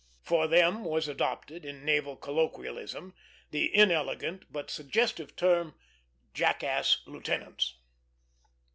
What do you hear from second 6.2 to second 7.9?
"jackass" lieutenants.